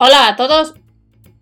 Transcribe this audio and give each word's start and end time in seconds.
Hola 0.00 0.28
a 0.28 0.36
todos, 0.36 0.74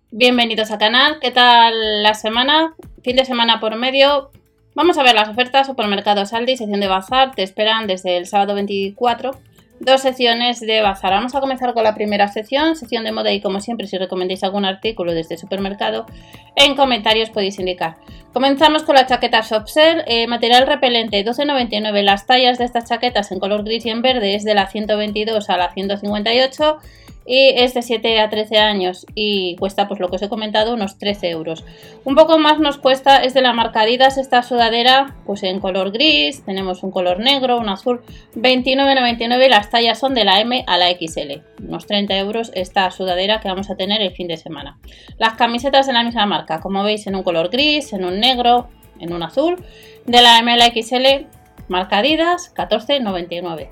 bienvenidos 0.09 0.71
al 0.71 0.79
canal. 0.79 1.19
¿Qué 1.21 1.29
tal 1.29 2.01
la 2.01 2.15
semana? 2.15 2.73
Fin 3.03 3.15
de 3.15 3.23
semana 3.23 3.59
por 3.59 3.75
medio. 3.75 4.31
Vamos 4.73 4.97
a 4.97 5.03
ver 5.03 5.13
las 5.13 5.29
ofertas. 5.29 5.67
Supermercados 5.67 6.33
Aldi, 6.33 6.57
sección 6.57 6.79
de 6.79 6.87
bazar. 6.87 7.35
Te 7.35 7.43
esperan 7.43 7.85
desde 7.85 8.17
el 8.17 8.25
sábado 8.25 8.55
24. 8.55 9.39
Dos 9.79 10.01
secciones 10.01 10.59
de 10.59 10.81
bazar. 10.81 11.11
Vamos 11.11 11.35
a 11.35 11.39
comenzar 11.39 11.75
con 11.75 11.83
la 11.83 11.93
primera 11.93 12.29
sección, 12.29 12.75
sección 12.75 13.03
de 13.03 13.11
moda 13.11 13.31
y 13.31 13.41
como 13.41 13.61
siempre 13.61 13.85
si 13.85 13.99
recomendáis 13.99 14.43
algún 14.43 14.65
artículo 14.65 15.13
desde 15.13 15.37
supermercado, 15.37 16.07
en 16.55 16.75
comentarios 16.75 17.29
podéis 17.29 17.59
indicar. 17.59 17.97
Comenzamos 18.33 18.81
con 18.81 18.95
la 18.95 19.05
chaqueta 19.05 19.43
Softshell, 19.43 20.01
eh, 20.07 20.25
material 20.25 20.65
repelente 20.65 21.23
12,99. 21.23 22.01
Las 22.01 22.25
tallas 22.25 22.57
de 22.57 22.65
estas 22.65 22.89
chaquetas 22.89 23.31
en 23.31 23.39
color 23.39 23.63
gris 23.63 23.85
y 23.85 23.91
en 23.91 24.01
verde 24.01 24.33
es 24.33 24.43
de 24.43 24.55
la 24.55 24.65
122 24.65 25.47
a 25.47 25.57
la 25.57 25.71
158 25.71 26.79
y 27.27 27.49
es 27.57 27.73
de 27.73 27.81
7 27.81 28.21
a 28.21 28.29
13 28.29 28.57
años 28.57 29.05
y 29.13 29.57
cuesta 29.57 29.89
pues 29.89 29.99
lo 29.99 30.07
que 30.07 30.15
os 30.15 30.21
he 30.21 30.29
comentado 30.29 30.73
unos 30.73 30.97
13 30.97 31.29
euros. 31.29 31.65
Un 32.05 32.15
poco 32.15 32.39
más 32.39 32.57
nos 32.59 32.77
cuesta 32.77 33.17
es 33.17 33.33
de 33.33 33.41
la 33.41 33.51
marca 33.51 33.81
Adidas 33.81 34.17
esta 34.17 34.41
sudadera 34.43 35.15
pues 35.25 35.43
en 35.43 35.59
color 35.59 35.91
gris 35.91 36.43
tenemos 36.45 36.83
un 36.83 36.91
color 36.91 37.19
negro 37.19 37.57
un 37.57 37.67
azul 37.67 38.01
29,99 38.35 39.49
las 39.49 39.69
tallas 39.69 39.99
son 39.99 40.13
de 40.13 40.23
la 40.23 40.39
M 40.39 40.63
a 40.65 40.77
la 40.77 40.87
XL 40.89 41.41
unos 41.67 41.85
30 41.85 42.17
euros 42.17 42.51
esta 42.55 42.89
sudadera 42.91 43.41
que 43.41 43.49
vamos 43.49 43.69
a 43.69 43.75
tener 43.75 44.01
el 44.01 44.13
fin 44.13 44.27
de 44.27 44.37
semana. 44.37 44.79
Las 45.17 45.33
camisetas 45.33 45.85
de 45.85 45.93
la 45.93 46.03
misma 46.03 46.25
marca 46.25 46.61
como 46.61 46.83
veis 46.83 47.07
en 47.07 47.15
un 47.15 47.23
color 47.23 47.49
gris 47.49 47.91
en 47.91 48.05
un 48.05 48.21
negro 48.21 48.69
en 48.99 49.11
un 49.11 49.21
azul 49.21 49.61
de 50.05 50.21
la 50.21 50.39
M 50.39 50.53
a 50.53 50.55
la 50.55 50.67
XL 50.67 51.27
marca 51.67 51.97
Adidas 51.97 52.53
14,99 52.55 53.69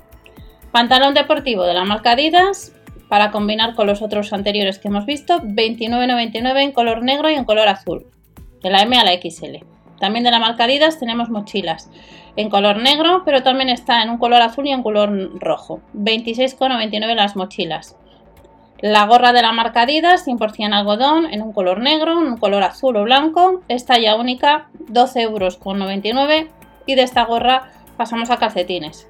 pantalón 0.72 1.14
deportivo 1.14 1.64
de 1.64 1.72
la 1.72 1.86
marca 1.86 2.10
Adidas 2.12 2.75
para 3.08 3.30
combinar 3.30 3.74
con 3.74 3.86
los 3.86 4.02
otros 4.02 4.32
anteriores 4.32 4.78
que 4.78 4.88
hemos 4.88 5.06
visto, 5.06 5.40
29,99 5.40 6.62
en 6.62 6.72
color 6.72 7.02
negro 7.02 7.30
y 7.30 7.34
en 7.34 7.44
color 7.44 7.68
azul, 7.68 8.06
de 8.62 8.70
la 8.70 8.82
M 8.82 8.98
a 8.98 9.04
la 9.04 9.12
XL. 9.12 9.64
También 10.00 10.24
de 10.24 10.30
la 10.30 10.38
marca 10.38 10.64
Adidas 10.64 10.98
tenemos 10.98 11.30
mochilas 11.30 11.90
en 12.36 12.50
color 12.50 12.76
negro, 12.76 13.22
pero 13.24 13.42
también 13.42 13.70
está 13.70 14.02
en 14.02 14.10
un 14.10 14.18
color 14.18 14.42
azul 14.42 14.66
y 14.66 14.70
en 14.70 14.82
color 14.82 15.40
rojo. 15.40 15.80
26,99 15.94 17.14
las 17.14 17.34
mochilas. 17.34 17.96
La 18.80 19.06
gorra 19.06 19.32
de 19.32 19.40
la 19.40 19.52
marca 19.52 19.82
Adidas, 19.82 20.26
100% 20.26 20.74
algodón, 20.74 21.32
en 21.32 21.40
un 21.40 21.54
color 21.54 21.80
negro, 21.80 22.20
en 22.20 22.28
un 22.28 22.36
color 22.36 22.62
azul 22.62 22.96
o 22.96 23.04
blanco. 23.04 23.62
Es 23.68 23.86
talla 23.86 24.16
única, 24.16 24.68
12,99 24.90 25.22
euros. 25.22 26.50
Y 26.84 26.94
de 26.94 27.02
esta 27.02 27.24
gorra 27.24 27.70
pasamos 27.96 28.28
a 28.30 28.36
calcetines. 28.36 29.08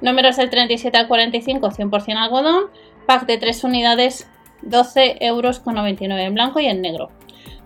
Números 0.00 0.36
del 0.36 0.48
37 0.48 0.96
al 0.96 1.08
45, 1.08 1.70
100% 1.70 2.16
algodón 2.16 2.64
pack 3.06 3.26
de 3.26 3.38
3 3.38 3.64
unidades 3.64 4.28
12 4.62 5.24
euros 5.24 5.60
con 5.60 5.74
99 5.74 6.24
en 6.24 6.34
blanco 6.34 6.60
y 6.60 6.66
en 6.66 6.80
negro. 6.82 7.10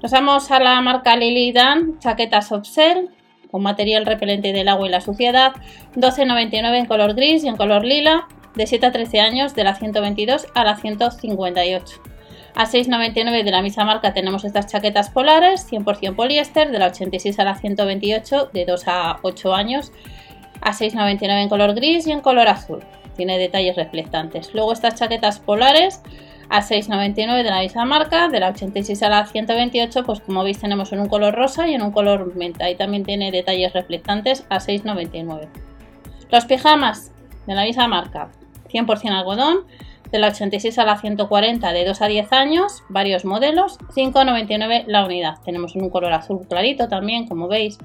Nos 0.03 0.13
vamos 0.13 0.51
a 0.51 0.61
la 0.61 0.81
marca 0.81 1.17
Lily 1.17 1.53
Dan, 1.53 1.99
chaquetas 1.99 2.49
Softshell 2.49 3.11
con 3.51 3.63
material 3.63 4.05
repelente 4.05 4.53
del 4.53 4.69
agua 4.69 4.89
y 4.89 4.91
la 4.91 5.01
suciedad, 5.01 5.53
12,99 5.95 6.77
en 6.77 6.87
color 6.87 7.15
gris 7.15 7.45
y 7.45 7.49
en 7.49 7.57
color 7.57 7.85
lila, 7.85 8.27
de 8.57 8.67
7 8.67 8.87
a 8.87 8.91
13 8.91 9.21
años, 9.21 9.55
de 9.55 9.63
la 9.63 9.77
122 9.77 10.49
a 10.57 10.65
la 10.65 10.75
158. 10.75 12.03
A 12.57 12.67
6,99 12.67 13.45
de 13.45 13.51
la 13.53 13.63
misma 13.63 13.85
marca 13.85 14.13
tenemos 14.13 14.45
estas 14.45 14.67
chaquetas 14.67 15.11
polares, 15.11 15.71
100% 15.71 16.17
poliéster, 16.17 16.73
de 16.73 16.81
la 16.81 16.89
86 16.89 17.39
a 17.39 17.45
la 17.45 17.55
128, 17.55 18.51
de 18.53 18.65
2 18.65 18.89
a 18.89 19.19
8 19.23 19.55
años, 19.55 19.93
a 20.61 20.73
6,99 20.73 21.43
en 21.43 21.49
color 21.49 21.75
gris 21.75 22.09
y 22.09 22.11
en 22.11 22.23
color 22.23 22.49
azul 22.49 22.83
tiene 23.15 23.39
detalles 23.39 23.77
reflectantes. 23.77 24.53
Luego 24.55 24.73
estas 24.73 24.95
chaquetas 24.95 25.41
polares 25.41 26.03
a 26.49 26.61
6,99 26.61 27.43
de 27.43 27.51
la 27.51 27.61
misma 27.61 27.85
marca, 27.85 28.29
de 28.29 28.41
la 28.41 28.51
86 28.51 29.03
a 29.03 29.09
la 29.09 29.27
128, 29.27 30.05
pues 30.05 30.21
como 30.21 30.45
veis 30.45 30.61
tenemos 30.61 30.93
en 30.93 31.01
un 31.01 31.09
color 31.09 31.35
rosa 31.35 31.67
y 31.69 31.75
en 31.75 31.83
un 31.83 31.91
color 31.91 32.35
menta 32.37 32.69
y 32.71 32.77
también 32.77 33.05
tiene 33.05 33.31
detalles 33.31 33.73
reflectantes 33.73 34.45
a 34.51 34.59
6,99. 34.59 35.49
Los 36.31 36.45
pijamas 36.45 37.13
de 37.47 37.55
la 37.55 37.65
misma 37.65 37.89
marca, 37.89 38.31
100% 38.71 39.11
algodón, 39.11 39.67
de 40.11 40.19
la 40.21 40.29
86 40.29 40.79
a 40.79 40.85
la 40.85 40.97
140 40.97 41.73
de 41.73 41.85
2 41.85 42.03
a 42.03 42.07
10 42.07 42.33
años, 42.33 42.85
varios 42.89 43.25
modelos, 43.25 43.79
5,99 43.97 44.85
la 44.87 45.05
unidad. 45.05 45.35
Tenemos 45.45 45.75
en 45.75 45.83
un 45.83 45.91
color 45.91 46.13
azul 46.13 46.47
clarito 46.49 46.89
también, 46.89 47.27
como 47.27 47.49
veis, 47.49 47.79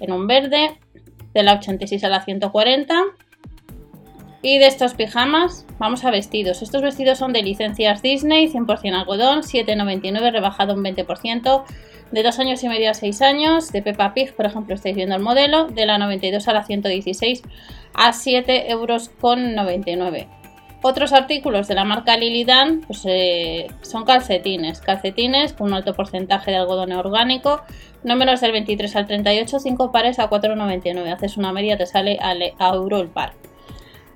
en 0.00 0.12
un 0.12 0.26
verde, 0.26 0.78
de 1.34 1.42
la 1.42 1.54
86 1.54 2.02
a 2.02 2.08
la 2.08 2.24
140 2.24 2.94
y 4.42 4.58
de 4.58 4.66
estos 4.66 4.94
pijamas 4.94 5.66
vamos 5.78 6.04
a 6.04 6.10
vestidos. 6.10 6.62
Estos 6.62 6.82
vestidos 6.82 7.18
son 7.18 7.32
de 7.32 7.42
licencias 7.42 8.02
Disney, 8.02 8.48
100% 8.48 8.94
algodón, 8.94 9.40
7,99 9.40 10.32
rebajado 10.32 10.74
un 10.74 10.84
20%, 10.84 11.64
de 12.12 12.22
2 12.22 12.38
años 12.38 12.62
y 12.62 12.68
medio 12.68 12.90
a 12.90 12.94
6 12.94 13.22
años, 13.22 13.70
de 13.72 13.82
Peppa 13.82 14.14
Pig, 14.14 14.34
por 14.34 14.46
ejemplo, 14.46 14.74
estáis 14.74 14.96
viendo 14.96 15.14
el 15.14 15.22
modelo, 15.22 15.66
de 15.66 15.86
la 15.86 15.98
92 15.98 16.48
a 16.48 16.54
la 16.54 16.64
116 16.64 17.42
a 17.94 18.12
7,99 18.12 18.68
euros. 18.68 20.26
Otros 20.80 21.12
artículos 21.12 21.66
de 21.66 21.74
la 21.74 21.84
marca 21.84 22.16
Lilidan 22.16 22.82
pues, 22.86 23.02
eh, 23.04 23.66
son 23.82 24.04
calcetines, 24.04 24.80
calcetines 24.80 25.52
con 25.52 25.66
un 25.66 25.74
alto 25.74 25.92
porcentaje 25.92 26.52
de 26.52 26.56
algodón 26.56 26.92
orgánico, 26.92 27.62
números 28.04 28.40
del 28.40 28.52
23 28.52 28.94
al 28.94 29.06
38, 29.06 29.58
5 29.58 29.90
pares 29.90 30.20
a 30.20 30.30
4,99. 30.30 31.12
Haces 31.12 31.36
una 31.36 31.52
media, 31.52 31.76
te 31.76 31.84
sale 31.84 32.16
a 32.20 32.74
euro 32.74 33.00
el 33.00 33.08
par. 33.08 33.32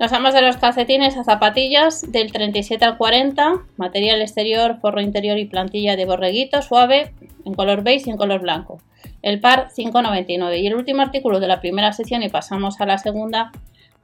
Nos 0.03 0.11
vamos 0.11 0.33
de 0.33 0.41
los 0.41 0.57
calcetines 0.57 1.15
a 1.15 1.23
zapatillas 1.23 2.11
del 2.11 2.33
37 2.33 2.83
al 2.83 2.97
40, 2.97 3.63
material 3.77 4.21
exterior, 4.21 4.77
forro 4.81 4.99
interior 4.99 5.37
y 5.37 5.45
plantilla 5.45 5.95
de 5.95 6.03
borreguito 6.03 6.61
suave 6.61 7.13
en 7.45 7.53
color 7.53 7.83
beige 7.83 8.07
y 8.07 8.09
en 8.09 8.17
color 8.17 8.41
blanco. 8.41 8.81
El 9.21 9.39
par 9.39 9.69
5,99 9.69 10.59
y 10.59 10.67
el 10.67 10.75
último 10.75 11.03
artículo 11.03 11.39
de 11.39 11.47
la 11.47 11.61
primera 11.61 11.93
sección 11.93 12.21
y 12.21 12.27
pasamos 12.27 12.81
a 12.81 12.85
la 12.85 12.97
segunda, 12.97 13.53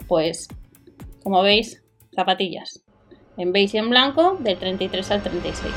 pues 0.08 0.48
como 1.22 1.42
veis, 1.42 1.84
zapatillas 2.16 2.82
en 3.36 3.52
beige 3.52 3.76
y 3.76 3.80
en 3.82 3.90
blanco 3.90 4.38
del 4.40 4.58
33 4.58 5.12
al 5.12 5.22
36. 5.22 5.74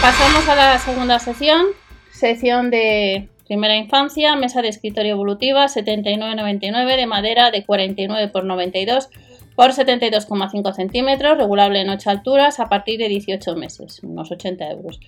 Pasamos 0.00 0.48
a 0.48 0.54
la 0.54 0.78
segunda 0.78 1.18
sección, 1.18 1.66
sección 2.12 2.70
de 2.70 3.30
Primera 3.46 3.76
infancia, 3.76 4.36
mesa 4.36 4.62
de 4.62 4.68
escritorio 4.68 5.12
evolutiva 5.12 5.66
79,99 5.66 6.96
de 6.96 7.06
madera 7.06 7.50
de 7.50 7.64
49 7.64 8.24
x 8.24 8.42
92 8.42 9.10
por 9.56 9.70
72,5 9.70 10.72
centímetros, 10.74 11.38
regulable 11.38 11.80
en 11.80 11.90
8 11.90 12.10
alturas 12.10 12.60
a 12.60 12.66
partir 12.66 12.98
de 12.98 13.08
18 13.08 13.54
meses, 13.56 14.00
unos 14.02 14.30
80 14.30 14.70
euros. 14.70 15.00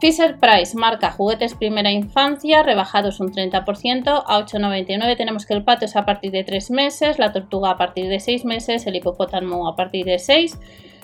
Fisher 0.00 0.38
Price, 0.38 0.76
marca 0.76 1.12
juguetes 1.12 1.54
primera 1.54 1.92
infancia, 1.92 2.62
rebajados 2.62 3.20
un 3.20 3.32
30% 3.32 4.24
a 4.26 4.40
8,99. 4.40 5.16
Tenemos 5.16 5.46
que 5.46 5.54
el 5.54 5.62
pato 5.62 5.84
es 5.84 5.94
a 5.94 6.04
partir 6.04 6.32
de 6.32 6.42
3 6.42 6.70
meses, 6.72 7.18
la 7.18 7.32
tortuga 7.32 7.70
a 7.70 7.76
partir 7.76 8.08
de 8.08 8.18
6 8.18 8.44
meses, 8.44 8.86
el 8.86 8.96
hipopótamo 8.96 9.68
a 9.68 9.76
partir 9.76 10.04
de 10.04 10.18
6 10.18 10.58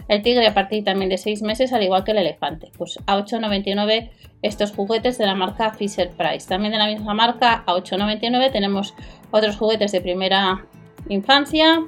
el 0.08 0.22
tigre 0.22 0.46
a 0.46 0.54
partir 0.54 0.84
también 0.84 1.10
de 1.10 1.18
6 1.18 1.42
meses, 1.42 1.72
al 1.72 1.82
igual 1.82 2.02
que 2.02 2.12
el 2.12 2.18
elefante. 2.18 2.72
Pues 2.76 2.98
a 3.06 3.18
8,99 3.18 4.10
estos 4.42 4.72
juguetes 4.72 5.18
de 5.18 5.26
la 5.26 5.34
marca 5.34 5.72
Fisher 5.72 6.10
Price. 6.10 6.48
También 6.48 6.72
de 6.72 6.78
la 6.78 6.86
misma 6.86 7.14
marca, 7.14 7.62
a 7.66 7.74
8,99 7.74 8.50
tenemos 8.50 8.94
otros 9.30 9.56
juguetes 9.56 9.92
de 9.92 10.00
primera 10.00 10.66
infancia, 11.08 11.84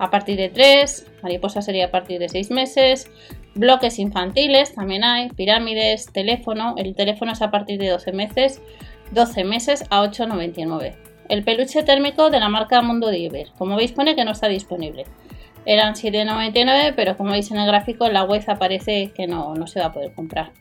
a 0.00 0.10
partir 0.10 0.38
de 0.38 0.48
3, 0.48 1.06
mariposa 1.22 1.60
sería 1.60 1.86
a 1.86 1.90
partir 1.90 2.18
de 2.18 2.30
6 2.30 2.50
meses, 2.50 3.10
bloques 3.54 3.98
infantiles 3.98 4.74
también 4.74 5.04
hay, 5.04 5.28
pirámides, 5.28 6.10
teléfono, 6.10 6.74
el 6.78 6.94
teléfono 6.94 7.32
es 7.32 7.42
a 7.42 7.50
partir 7.50 7.78
de 7.78 7.90
12 7.90 8.12
meses, 8.12 8.62
12 9.10 9.44
meses 9.44 9.84
a 9.90 10.02
8,99. 10.02 10.96
El 11.28 11.44
peluche 11.44 11.82
térmico 11.82 12.30
de 12.30 12.40
la 12.40 12.48
marca 12.48 12.80
Mundo 12.80 13.10
Diver, 13.10 13.48
como 13.58 13.76
veis 13.76 13.92
pone 13.92 14.16
que 14.16 14.24
no 14.24 14.30
está 14.32 14.48
disponible. 14.48 15.04
Eran 15.66 15.92
7,99, 15.92 16.94
pero 16.96 17.18
como 17.18 17.32
veis 17.32 17.50
en 17.50 17.58
el 17.58 17.66
gráfico 17.66 18.06
en 18.06 18.14
la 18.14 18.24
web 18.24 18.42
aparece 18.46 19.12
que 19.14 19.26
no, 19.26 19.54
no 19.54 19.66
se 19.66 19.80
va 19.80 19.86
a 19.86 19.92
poder 19.92 20.14
comprar. 20.14 20.52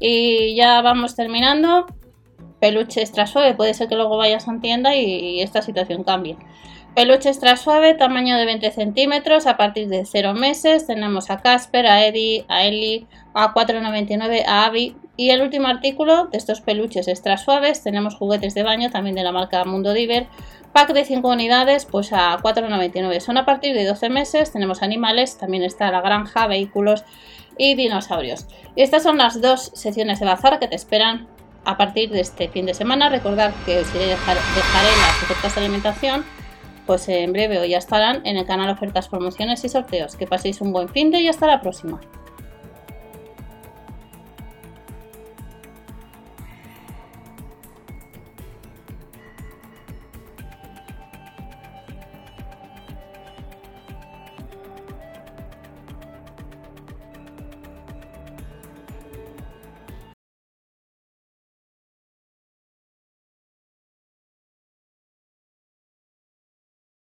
Y 0.00 0.56
ya 0.56 0.82
vamos 0.82 1.14
terminando. 1.14 1.86
Peluche 2.60 3.00
extra 3.00 3.26
suave, 3.26 3.54
puede 3.54 3.74
ser 3.74 3.88
que 3.88 3.94
luego 3.94 4.16
vayas 4.16 4.48
a 4.48 4.58
tienda 4.60 4.96
y, 4.96 5.40
esta 5.40 5.62
situación 5.62 6.04
cambie. 6.04 6.36
Peluche 6.94 7.28
extra 7.28 7.56
suave, 7.56 7.94
tamaño 7.94 8.36
de 8.36 8.44
20 8.44 8.70
centímetros, 8.72 9.46
a 9.46 9.56
partir 9.56 9.88
de 9.88 10.04
0 10.04 10.34
meses. 10.34 10.86
Tenemos 10.86 11.30
a 11.30 11.38
Casper, 11.38 11.86
a 11.86 12.04
Eddie, 12.04 12.44
a 12.48 12.64
Ellie, 12.64 13.06
a 13.34 13.54
4,99, 13.54 14.44
a 14.46 14.66
Abby. 14.66 14.96
Y 15.16 15.30
el 15.30 15.42
último 15.42 15.68
artículo 15.68 16.26
de 16.26 16.38
estos 16.38 16.60
peluches 16.60 17.06
extra 17.06 17.36
suaves, 17.36 17.82
tenemos 17.82 18.16
juguetes 18.16 18.54
de 18.54 18.64
baño, 18.64 18.90
también 18.90 19.14
de 19.14 19.22
la 19.22 19.32
marca 19.32 19.64
Mundo 19.64 19.92
Diver, 19.92 20.26
Pack 20.72 20.92
de 20.92 21.04
5 21.04 21.28
unidades, 21.28 21.86
pues 21.86 22.12
a 22.12 22.38
4,99. 22.38 23.20
Son 23.20 23.36
a 23.36 23.44
partir 23.44 23.74
de 23.74 23.84
12 23.84 24.10
meses. 24.10 24.52
Tenemos 24.52 24.82
animales, 24.82 25.38
también 25.38 25.62
está 25.62 25.90
la 25.90 26.00
granja, 26.00 26.46
vehículos 26.46 27.04
y 27.56 27.74
dinosaurios. 27.74 28.46
Y 28.76 28.82
estas 28.82 29.02
son 29.02 29.18
las 29.18 29.40
dos 29.40 29.70
secciones 29.74 30.20
de 30.20 30.26
bazar 30.26 30.58
que 30.58 30.68
te 30.68 30.76
esperan 30.76 31.26
a 31.64 31.76
partir 31.76 32.10
de 32.10 32.20
este 32.20 32.48
fin 32.48 32.66
de 32.66 32.74
semana. 32.74 33.08
Recordad 33.08 33.52
que 33.66 33.78
os 33.78 33.92
dejaré 33.92 34.40
las 34.40 35.22
ofertas 35.22 35.54
de 35.54 35.60
alimentación, 35.60 36.24
pues 36.86 37.08
en 37.08 37.32
breve 37.32 37.58
o 37.58 37.64
ya 37.64 37.78
estarán 37.78 38.26
en 38.26 38.36
el 38.36 38.46
canal 38.46 38.70
ofertas, 38.70 39.08
promociones 39.08 39.64
y 39.64 39.68
sorteos. 39.68 40.16
Que 40.16 40.26
paséis 40.26 40.60
un 40.60 40.72
buen 40.72 40.88
fin 40.88 41.10
de 41.10 41.20
y 41.20 41.28
hasta 41.28 41.46
la 41.46 41.60
próxima. 41.60 42.00